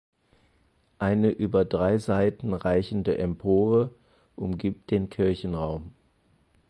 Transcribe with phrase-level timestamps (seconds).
[0.97, 3.91] Eine über drei Seiten reichende Empore
[4.35, 5.93] umgibt den Kirchenraum.